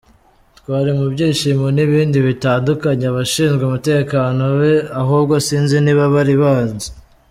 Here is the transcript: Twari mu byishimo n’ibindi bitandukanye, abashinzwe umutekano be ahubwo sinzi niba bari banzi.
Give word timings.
Twari 0.59 0.91
mu 0.99 1.05
byishimo 1.13 1.65
n’ibindi 1.75 2.17
bitandukanye, 2.27 3.05
abashinzwe 3.07 3.61
umutekano 3.65 4.43
be 4.59 4.73
ahubwo 5.01 5.33
sinzi 5.47 5.75
niba 5.81 6.03
bari 6.15 6.35
banzi. 6.43 6.87